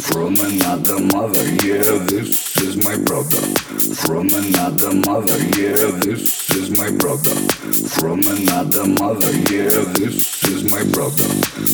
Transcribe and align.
from 0.00 0.38
another 0.38 1.00
mother. 1.00 1.44
Yeah, 1.64 1.98
this 2.06 2.56
is 2.58 2.82
my 2.84 2.96
brother 2.96 3.40
from 3.94 4.28
another 4.28 4.94
mother. 5.06 5.38
Yeah, 5.58 5.90
this 5.98 6.50
is 6.50 6.70
my 6.78 6.90
brother 6.90 7.34
from 7.88 8.20
another 8.20 8.86
mother. 8.86 9.32
Yeah, 9.50 9.82
this 9.98 10.44
is 10.44 10.64
my 10.70 10.84
brother 10.92 11.24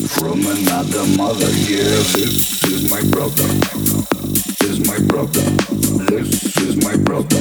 from 0.09 0.41
another 0.47 1.05
mother. 1.17 1.51
Yeah, 1.69 2.01
this 2.17 2.65
is 2.65 2.91
my 2.91 3.03
brother. 3.11 3.49
This 4.59 4.71
is 4.71 4.89
my 4.89 4.99
brother. 5.07 5.43
This 6.09 6.57
is 6.59 6.77
my 6.83 6.97
brother. 6.97 7.41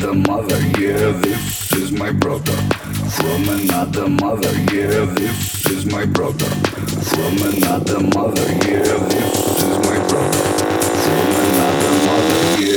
Another 0.00 0.14
mother. 0.14 0.60
Yeah, 0.78 1.10
this 1.10 1.72
is 1.72 1.90
my 1.92 2.12
brother 2.12 2.52
from 3.10 3.48
another 3.48 4.08
mother. 4.08 4.52
Yeah, 4.72 5.06
this 5.14 5.66
is 5.66 5.86
my 5.86 6.06
brother 6.06 6.46
from 6.46 7.38
another 7.52 8.00
mother. 8.14 8.46
Yeah, 8.64 8.98
this 9.08 9.62
is 9.62 9.78
my 9.88 9.98
brother 10.08 10.44
from 11.02 11.28
another 11.46 12.06
mother. 12.06 12.62
Yeah. 12.62 12.67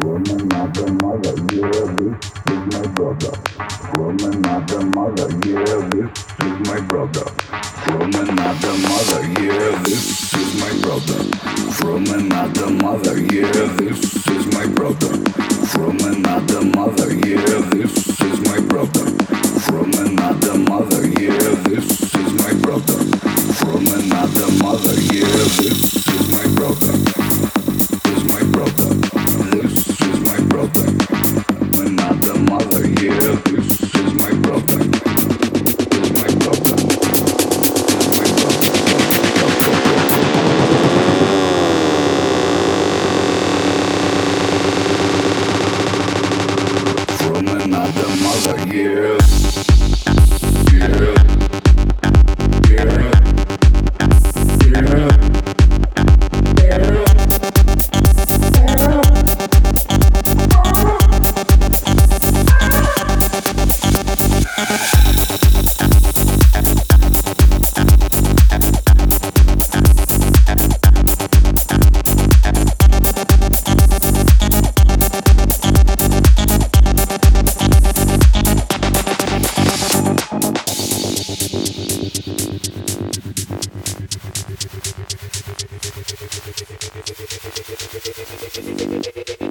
From 0.00 0.24
another 0.26 0.92
mother. 1.02 1.34
Yeah, 1.52 1.96
this 1.98 2.32
is 2.50 2.62
my 2.72 2.86
brother 2.94 3.34
from 3.94 4.20
another 4.20 4.82
mother. 8.84 9.22
Yeah, 9.40 9.82
this 9.82 10.34
is 10.34 10.60
my 10.60 10.72
brother 10.82 11.24
from 11.72 12.06
another 12.06 12.70
mother. 12.70 13.18
Yeah, 13.18 13.77
Mother, 48.16 48.74
yeah, 48.74 49.18
yeah. 50.72 50.98
year. 50.98 51.17
Thank 84.60 85.00
you. 89.42 89.47